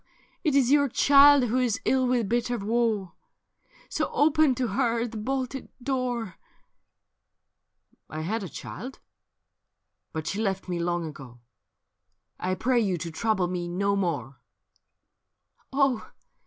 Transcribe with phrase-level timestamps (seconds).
[0.43, 3.13] it is your child who is ill with bitter woe!
[3.87, 6.37] So open to her the bohed door.'
[8.09, 8.97] ■/ had a child,
[10.11, 11.39] but she left tne long ago:
[12.39, 14.41] I pray you to trouble mc no more.'
[15.71, 16.09] Oh